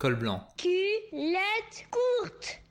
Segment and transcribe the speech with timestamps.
[0.00, 0.40] Col blanc.
[0.56, 2.62] Culotte courte.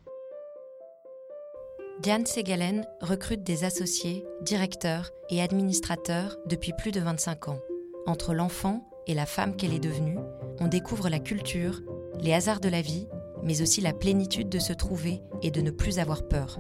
[2.00, 7.60] Diane Segalen recrute des associés, directeurs et administrateurs depuis plus de 25 ans.
[8.08, 10.18] Entre l'enfant et la femme qu'elle est devenue,
[10.60, 11.82] on découvre la culture,
[12.20, 13.08] les hasards de la vie,
[13.44, 16.58] mais aussi la plénitude de se trouver et de ne plus avoir peur.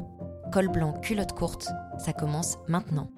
[0.53, 1.67] Col blanc, culotte courte,
[1.97, 3.09] ça commence maintenant.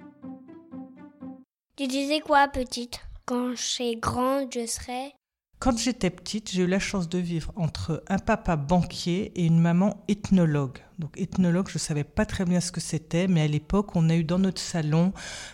[1.75, 3.01] Tu disais quoi, petite?
[3.25, 5.13] Quand je serai grande, je serai.
[5.61, 9.59] Quand j'étais petite, j'ai eu la chance de vivre entre un papa banquier et une
[9.59, 10.79] maman ethnologue.
[10.97, 14.09] Donc ethnologue, je ne savais pas très bien ce que c'était, mais à l'époque, on
[14.09, 15.13] a eu dans notre salon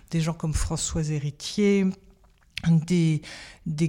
[0.10, 1.88] des gens comme Françoise Héritier,
[2.66, 3.22] des,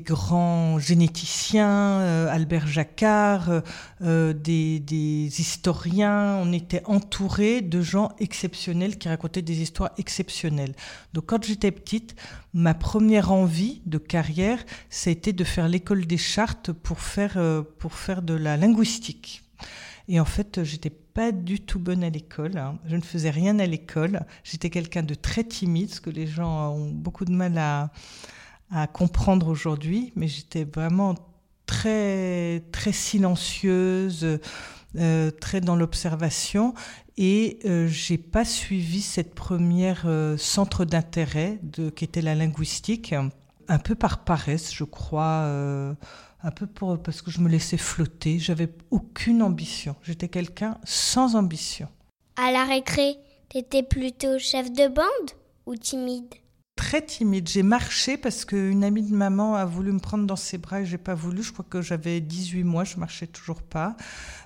[0.00, 3.60] grands généticiens, euh, Albert Jacquard, euh,
[4.02, 6.36] euh, des, des, historiens.
[6.42, 10.74] On était entouré de gens exceptionnels qui racontaient des histoires exceptionnelles.
[11.14, 12.14] Donc quand j'étais petite,
[12.52, 17.38] ma première envie de carrière, c'était de faire l'école des chartes pour faire,
[17.78, 19.43] pour faire de la linguistique.
[20.10, 22.56] Et en fait, j'étais pas du tout bonne à l'école.
[22.56, 22.78] Hein.
[22.87, 24.21] Je ne faisais rien à l'école.
[24.43, 27.90] J'étais quelqu'un de très timide, ce que les gens ont beaucoup de mal à
[28.71, 31.15] à comprendre aujourd'hui, mais j'étais vraiment
[31.66, 34.38] très très silencieuse,
[34.97, 36.74] euh, très dans l'observation
[37.19, 41.59] et euh, j'ai pas suivi cette première euh, centre d'intérêt
[41.96, 45.43] qui était la linguistique, un peu par paresse, je crois.
[45.43, 45.95] Euh,
[46.45, 49.96] un peu parce que je me laissais flotter, j'avais aucune ambition.
[50.05, 51.89] J'étais quelqu'un sans ambition.
[52.37, 53.16] À la récré,
[53.49, 55.30] t'étais plutôt chef de bande
[55.66, 56.33] ou timide?
[56.88, 57.46] Très timide.
[57.46, 60.86] J'ai marché parce qu'une amie de maman a voulu me prendre dans ses bras et
[60.86, 61.42] j'ai pas voulu.
[61.42, 63.94] Je crois que j'avais 18 mois, je marchais toujours pas.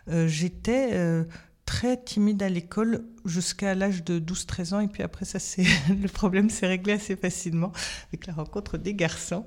[0.08, 1.22] Euh, j'étais euh,
[1.66, 6.08] très timide à l'école jusqu'à l'âge de 12-13 ans et puis après ça c'est le
[6.08, 7.70] problème s'est réglé assez facilement
[8.08, 9.46] avec la rencontre des garçons.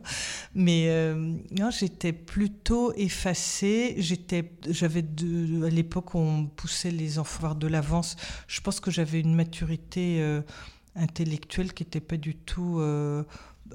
[0.53, 3.95] Mais euh, non, j'étais plutôt effacée.
[3.97, 8.15] J'étais, j'avais à l'époque on poussait les enfants de l'avance.
[8.47, 10.41] Je pense que j'avais une maturité
[10.95, 13.23] intellectuelle qui n'était pas du tout euh,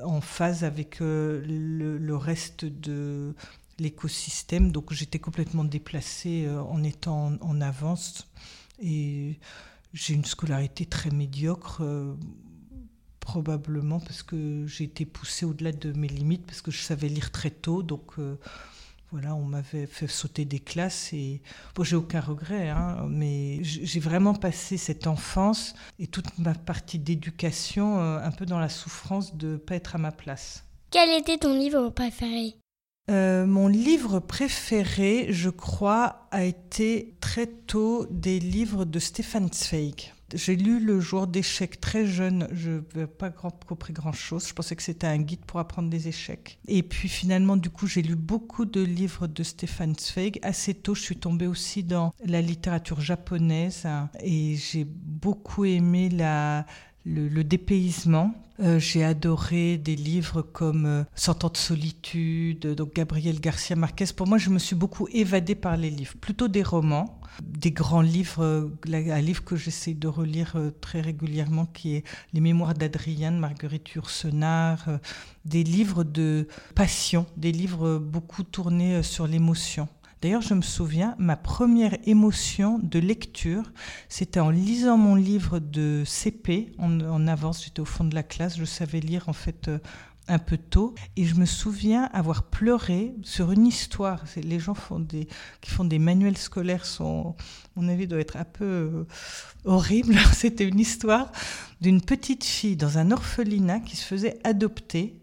[0.02, 3.34] en phase avec euh, le, reste de
[3.78, 4.72] l'écosystème.
[4.72, 8.28] Donc j'étais complètement déplacée euh, en étant en, avance.
[8.82, 9.38] Et
[9.92, 11.82] j'ai une scolarité très médiocre
[13.20, 17.30] probablement parce que j'ai été poussée au-delà de mes limites, parce que je savais lire
[17.30, 17.82] très tôt.
[17.82, 18.14] Donc,
[19.12, 21.42] voilà, on m'avait fait sauter des classes et
[21.74, 26.98] bon, j'ai aucun regret, hein, mais j'ai vraiment passé cette enfance et toute ma partie
[26.98, 30.64] d'éducation euh, un peu dans la souffrance de ne pas être à ma place.
[30.90, 32.56] Quel était ton livre préféré?
[33.10, 40.12] Euh, mon livre préféré, je crois, a été très tôt des livres de Stefan Zweig.
[40.34, 44.82] J'ai lu le jour d'échecs très jeune, je n'avais pas compris grand-chose, je pensais que
[44.82, 46.58] c'était un guide pour apprendre des échecs.
[46.68, 50.38] Et puis finalement, du coup, j'ai lu beaucoup de livres de Stefan Zweig.
[50.42, 53.86] Assez tôt, je suis tombée aussi dans la littérature japonaise
[54.22, 56.66] et j'ai beaucoup aimé la,
[57.04, 58.34] le, dépaysement.
[58.60, 64.04] Euh, j'ai adoré des livres comme euh, Cent ans de solitude, donc Gabriel Garcia Marquez.
[64.14, 68.02] Pour moi, je me suis beaucoup évadée par les livres, plutôt des romans, des grands
[68.02, 73.38] livres, euh, un livre que j'essaie de relire très régulièrement, qui est Les Mémoires d'Adrienne,
[73.38, 74.98] Marguerite Yourcenar,
[75.46, 79.88] des livres de passion, des livres beaucoup tournés sur l'émotion.
[80.22, 83.72] D'ailleurs, je me souviens, ma première émotion de lecture,
[84.10, 87.64] c'était en lisant mon livre de CP en, avance.
[87.64, 89.78] J'étais au fond de la classe, je savais lire en fait euh,
[90.28, 94.22] un peu tôt et je me souviens avoir pleuré sur une histoire.
[94.36, 94.74] Les gens
[95.62, 97.34] qui font des manuels scolaires sont,
[97.74, 99.06] mon avis, doit être un peu euh,
[99.64, 100.18] horrible.
[100.34, 101.32] C'était une histoire
[101.80, 105.18] d'une petite fille dans un orphelinat qui se faisait adopter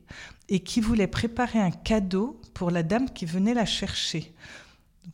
[0.49, 4.33] et qui voulait préparer un cadeau pour la dame qui venait la chercher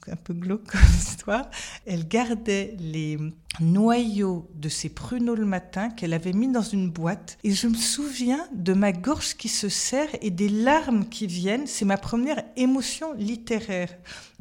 [0.07, 1.49] un peu glauque comme histoire,
[1.85, 3.17] elle gardait les
[3.59, 7.37] noyaux de ses pruneaux le matin qu'elle avait mis dans une boîte.
[7.43, 11.67] Et je me souviens de ma gorge qui se serre et des larmes qui viennent.
[11.67, 13.89] C'est ma première émotion littéraire.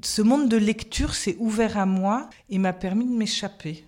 [0.03, 3.85] Ce monde de lecture s'est ouvert à moi et m'a permis de m'échapper.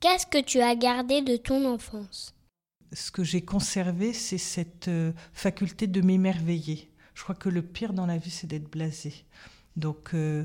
[0.00, 2.34] Qu'est-ce que tu as gardé de ton enfance?
[2.92, 6.90] Ce que j'ai conservé, c'est cette euh, faculté de m'émerveiller.
[7.14, 9.12] Je crois que le pire dans la vie, c'est d'être blasé.
[9.76, 10.44] Donc, euh,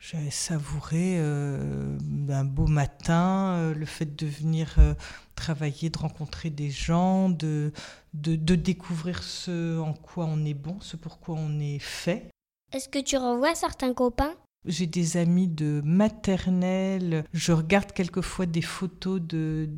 [0.00, 1.98] j'avais savouré euh,
[2.30, 4.94] un beau matin, euh, le fait de venir euh,
[5.34, 7.70] travailler, de rencontrer des gens, de,
[8.14, 12.30] de, de, découvrir ce en quoi on est bon, ce pour quoi on est fait.
[12.72, 14.34] Est-ce que tu revois certains copains?
[14.64, 17.24] J'ai des amis de maternelle.
[17.32, 19.68] Je regarde quelquefois des photos de,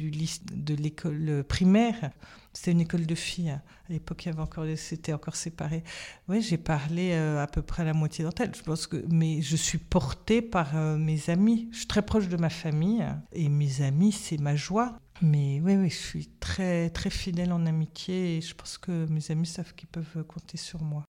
[0.69, 2.11] l'école primaire.
[2.52, 3.50] C'était une école de filles.
[3.50, 5.84] À l'époque, il y encore, c'était encore séparé.
[6.29, 8.55] Oui, j'ai parlé à peu près à la moitié d'entre elles.
[8.55, 11.69] Je pense que, mais je suis portée par mes amis.
[11.73, 14.99] Je suis très proche de ma famille et mes amis, c'est ma joie.
[15.23, 19.31] Mais oui, oui, je suis très, très fidèle en amitié et je pense que mes
[19.31, 21.05] amis savent qu'ils peuvent compter sur moi.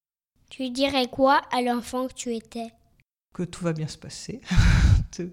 [0.50, 2.72] Tu dirais quoi à l'enfant que tu étais?
[3.34, 4.42] Que tout va bien se passer.
[5.12, 5.32] tout,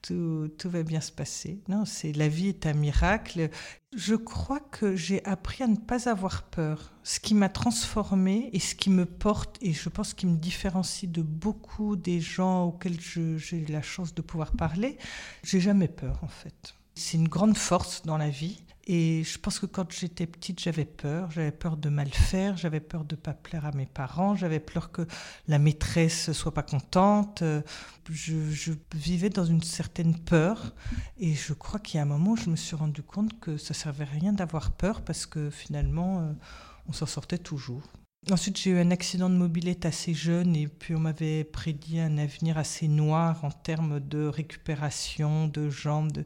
[0.00, 1.60] tout, tout, va bien se passer.
[1.68, 3.50] Non, c'est la vie est un miracle.
[3.94, 6.92] Je crois que j'ai appris à ne pas avoir peur.
[7.02, 11.10] Ce qui m'a transformée et ce qui me porte, et je pense qui me différencie
[11.10, 14.98] de beaucoup des gens auxquels j'ai la chance de pouvoir parler,
[15.42, 16.74] j'ai jamais peur en fait.
[16.94, 18.62] C'est une grande force dans la vie.
[18.84, 21.30] Et je pense que quand j'étais petite, j'avais peur.
[21.30, 24.58] J'avais peur de mal faire, j'avais peur de ne pas plaire à mes parents, j'avais
[24.58, 25.06] peur que
[25.46, 27.44] la maîtresse soit pas contente.
[28.10, 30.74] Je, vivais dans une certaine peur.
[31.18, 33.74] Et je crois qu'il y a un moment je me suis rendu compte que ça
[33.74, 36.32] servait à rien d'avoir peur parce que finalement, euh,
[36.88, 37.82] on s'en sortait toujours.
[38.30, 42.18] Ensuite, j'ai eu un accident de mobilette assez jeune et puis on m'avait prédit un
[42.18, 46.22] avenir assez noir en termes de récupération, de jambes.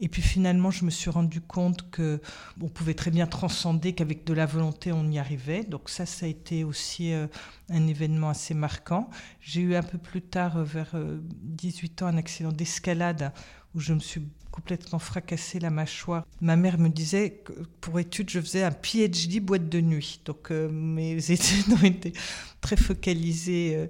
[0.00, 2.22] Et puis finalement, je me suis rendu compte que
[2.62, 5.64] on pouvait très bien transcender, qu'avec de la volonté, on y arrivait.
[5.64, 7.26] Donc ça, ça a été aussi euh,
[7.68, 9.10] un événement assez marquant.
[9.42, 10.96] J'ai eu un peu plus tard, euh, vers
[11.42, 13.34] 18 euh, ans, un accident d'escalade
[13.74, 14.22] où je me suis
[14.54, 16.24] complètement fracassé la mâchoire.
[16.40, 20.20] Ma mère me disait que pour études, je faisais un PhD boîte de nuit.
[20.24, 22.12] Donc euh, mes études ont été
[22.60, 23.86] très focalisées euh,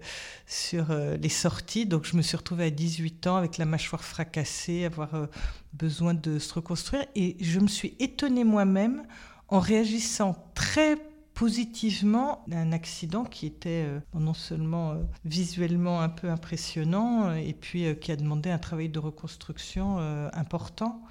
[0.47, 1.85] sur euh, les sorties.
[1.85, 5.29] Donc je me suis retrouvée à 18 ans avec la mâchoire fracassée, avoir
[5.75, 7.05] besoin de se reconstruire.
[7.15, 9.03] Et je me suis étonnée moi-même
[9.49, 10.97] en réagissant très
[11.35, 17.53] positivement un accident qui était euh, non seulement euh, visuellement un peu impressionnant euh, et
[17.53, 19.99] puis qui a demandé un travail de reconstruction
[20.33, 21.03] important.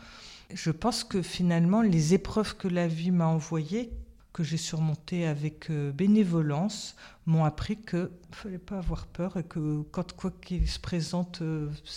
[0.53, 3.91] Je pense que finalement les épreuves que la vie m'a envoyées,
[4.31, 9.81] que j'ai surmontées avec bénévolence, m'ont appris qu'il ne fallait pas avoir peur et que
[9.91, 11.41] quand quoi qu'il se présente,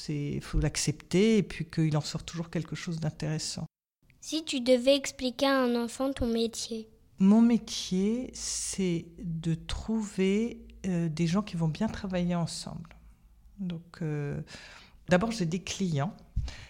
[0.09, 3.67] il faut l'accepter et puis qu'il en sort toujours quelque chose d'intéressant.
[4.21, 6.89] Si tu devais expliquer à un enfant ton métier,
[7.19, 12.97] mon métier, c'est de trouver euh, des gens qui vont bien travailler ensemble.
[13.59, 14.41] Donc, euh,
[15.09, 16.15] d'abord, j'ai des clients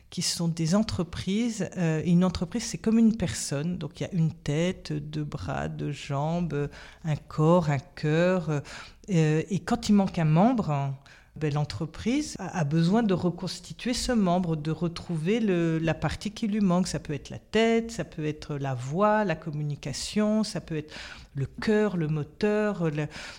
[0.09, 1.69] qui sont des entreprises.
[1.77, 3.77] Euh, une entreprise, c'est comme une personne.
[3.77, 6.71] Donc, il y a une tête, deux bras, deux jambes,
[7.05, 8.63] un corps, un cœur.
[9.09, 10.95] et quand il manque un membre,
[11.37, 16.89] ben, l'entreprise a besoin de reconstituer ce membre, de retrouver la partie qui lui manque.
[16.89, 20.95] Ça peut être la tête, ça peut être la voix, la communication, ça peut être
[21.35, 22.91] le cœur, le moteur.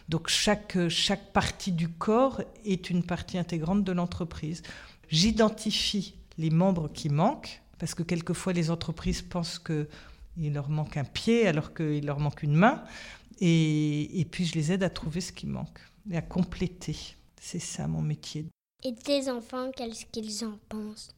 [0.10, 4.62] Donc chaque, chaque partie du corps est une partie intégrante de l'entreprise.
[5.10, 11.04] J'identifie les membres qui manquent, parce que quelquefois les entreprises pensent qu'il leur manque un
[11.04, 12.84] pied alors qu'il leur manque une main.
[13.40, 15.80] Et puis je les aide à trouver ce qui manque
[16.12, 17.17] et à compléter.
[17.50, 18.46] C'est ça mon métier.
[18.84, 21.16] Et tes enfants, qu'est-ce qu'ils en pensent?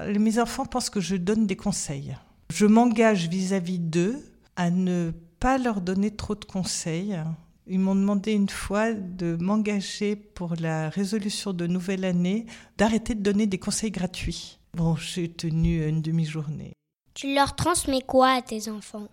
[0.00, 2.16] Mes enfants pensent que je donne des conseils.
[2.52, 4.20] Je m'engage vis-à-vis d'eux
[4.56, 7.16] à ne pas leur donner trop de conseils.
[7.68, 13.22] Ils m'ont demandé une fois de m'engager pour la résolution de nouvelle année, d'arrêter de
[13.22, 14.58] donner des conseils gratuits.
[14.76, 16.72] Bon, j'ai tenu une demi-journée.
[17.14, 19.06] Tu leur transmets quoi à tes enfants?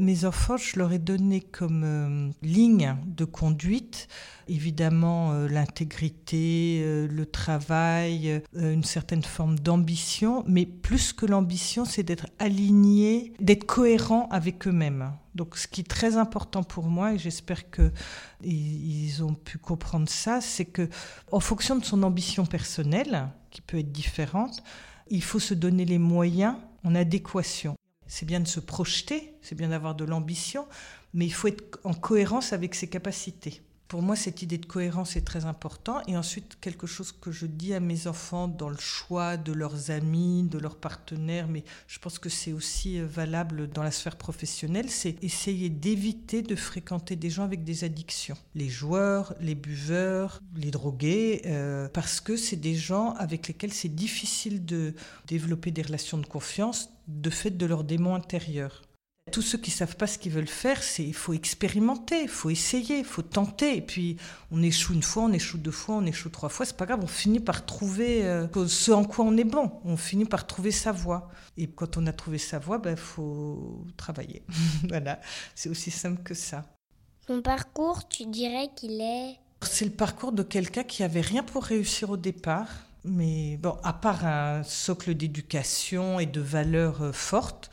[0.00, 4.08] Mes enfants, je leur ai donné comme euh, ligne de conduite,
[4.48, 12.02] évidemment, euh, l'intégrité, euh, le travail, une certaine forme d'ambition, mais plus que l'ambition, c'est
[12.02, 15.12] d'être aligné, d'être cohérent avec eux-mêmes.
[15.34, 20.40] Donc, ce qui est très important pour moi, et j'espère qu'ils ont pu comprendre ça,
[20.40, 20.88] c'est que,
[21.30, 24.62] en fonction de son ambition personnelle, qui peut être différente,
[25.10, 27.76] il faut se donner les moyens en adéquation
[28.10, 30.66] c'est bien de se projeter, c'est bien d'avoir de l'ambition,
[31.14, 33.62] mais il faut être en cohérence avec ses capacités.
[33.90, 36.04] Pour moi, cette idée de cohérence est très importante.
[36.06, 39.90] Et ensuite, quelque chose que je dis à mes enfants dans le choix de leurs
[39.90, 44.14] amis, de leurs partenaires, mais je pense que c'est aussi euh, valable dans la sphère
[44.14, 48.36] professionnelle, c'est essayer d'éviter de fréquenter des gens avec des addictions.
[48.54, 53.92] Les joueurs, les buveurs, les drogués, euh, parce que c'est des gens avec lesquels c'est
[53.92, 54.94] difficile de
[55.26, 58.82] développer des relations de confiance de fait de leur démon intérieur.
[59.30, 62.50] Tous ceux qui savent pas ce qu'ils veulent faire, c'est il faut expérimenter, il faut
[62.50, 63.76] essayer, il faut tenter.
[63.76, 64.16] Et puis
[64.50, 67.00] on échoue une fois, on échoue deux fois, on échoue trois fois, c'est pas grave.
[67.02, 69.72] On finit par trouver euh, ce en quoi on est bon.
[69.84, 71.30] On finit par trouver sa voie.
[71.56, 74.42] Et quand on a trouvé sa voie, il ben, faut travailler.
[74.88, 75.20] voilà,
[75.54, 76.64] c'est aussi simple que ça.
[77.26, 79.36] Ton parcours, tu dirais qu'il est?
[79.62, 82.68] C'est le parcours de quelqu'un qui avait rien pour réussir au départ
[83.04, 87.70] mais bon, à part un socle d'éducation et de valeurs euh, fortes,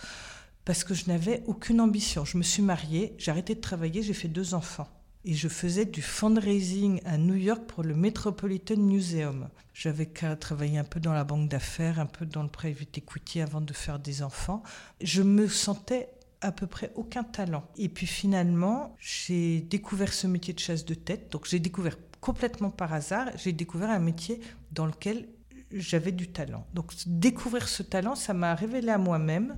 [0.68, 2.26] parce que je n'avais aucune ambition.
[2.26, 4.90] Je me suis mariée, j'ai arrêté de travailler, j'ai fait deux enfants.
[5.24, 9.48] Et je faisais du fundraising à New York pour le Metropolitan Museum.
[9.74, 13.62] J'avais travaillé un peu dans la banque d'affaires, un peu dans le private equity avant
[13.62, 14.62] de faire des enfants.
[15.00, 16.10] Je me sentais
[16.42, 17.64] à peu près aucun talent.
[17.78, 21.32] Et puis finalement, j'ai découvert ce métier de chasse de tête.
[21.32, 24.42] Donc j'ai découvert complètement par hasard, j'ai découvert un métier
[24.74, 25.30] dans lequel
[25.72, 26.68] j'avais du talent.
[26.74, 29.58] Donc découvrir ce talent, ça m'a révélé à moi-même.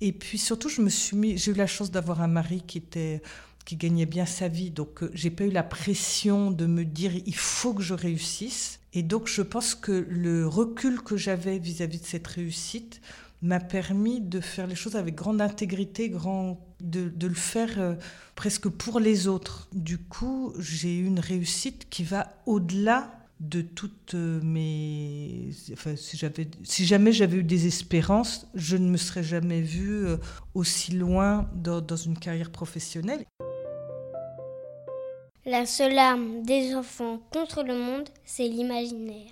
[0.00, 2.78] Et puis surtout, je me suis mis, j'ai eu la chance d'avoir un mari qui
[2.78, 3.22] était
[3.64, 7.12] qui gagnait bien sa vie, donc euh, j'ai pas eu la pression de me dire
[7.26, 8.80] il faut que je réussisse.
[8.92, 13.00] Et donc je pense que le recul que j'avais vis-à-vis de cette réussite
[13.42, 17.94] m'a permis de faire les choses avec grande intégrité, grand, de, de le faire euh,
[18.34, 19.68] presque pour les autres.
[19.72, 25.50] Du coup, j'ai eu une réussite qui va au-delà de toutes mes...
[25.72, 26.18] Enfin, si,
[26.62, 30.16] si jamais j'avais eu des espérances, je ne me serais jamais vue euh,
[30.54, 33.24] aussi loin dans, dans une carrière professionnelle.
[35.46, 39.30] La seule arme des enfants contre le monde, c'est l'imaginaire.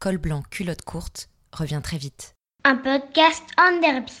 [0.00, 2.34] Col blanc, culotte courte revient très vite.
[2.64, 4.12] Un podcast en derby.